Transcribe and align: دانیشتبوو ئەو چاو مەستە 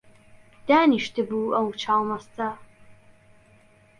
دانیشتبوو 0.67 1.53
ئەو 1.55 1.67
چاو 1.81 2.01
مەستە 2.09 2.47